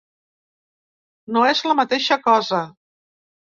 [1.37, 2.65] No és la mateixa cosa.